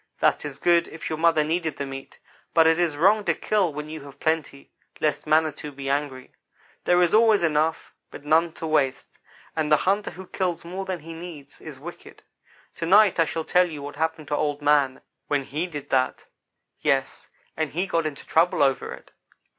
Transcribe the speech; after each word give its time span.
"That 0.19 0.45
is 0.45 0.57
good, 0.57 0.87
if 0.87 1.11
your 1.11 1.19
mother 1.19 1.43
needed 1.43 1.77
the 1.77 1.85
meat, 1.85 2.17
but 2.55 2.65
it 2.65 2.79
is 2.79 2.97
wrong 2.97 3.23
to 3.25 3.35
kill 3.35 3.71
when 3.71 3.87
you 3.87 4.01
have 4.01 4.19
plenty, 4.19 4.71
lest 4.99 5.27
Manitou 5.27 5.71
be 5.71 5.91
angry. 5.91 6.31
There 6.85 6.99
is 7.03 7.13
always 7.13 7.43
enough, 7.43 7.93
but 8.09 8.25
none 8.25 8.51
to 8.53 8.65
waste, 8.65 9.19
and 9.55 9.71
the 9.71 9.77
hunter 9.85 10.09
who 10.09 10.25
kills 10.25 10.65
more 10.65 10.85
than 10.85 11.01
he 11.01 11.13
needs 11.13 11.61
is 11.61 11.79
wicked. 11.79 12.23
To 12.77 12.87
night 12.87 13.19
I 13.19 13.25
shall 13.25 13.45
tell 13.45 13.69
you 13.69 13.83
what 13.83 13.95
happened 13.97 14.29
to 14.29 14.35
Old 14.35 14.59
man 14.63 15.01
when 15.27 15.43
he 15.43 15.67
did 15.67 15.91
that. 15.91 16.25
Yes, 16.81 17.29
and 17.55 17.69
he 17.69 17.85
got 17.85 18.07
into 18.07 18.25
trouble 18.25 18.63
over 18.63 18.91
it. 18.95 19.11